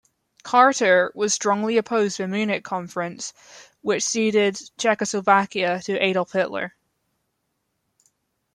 [0.41, 3.33] Carter was strongly opposed to the Munich Conference,
[3.81, 6.73] which ceded Czechoslovakia to Adolf Hitler.